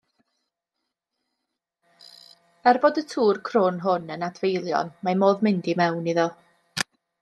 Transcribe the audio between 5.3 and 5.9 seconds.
mynd i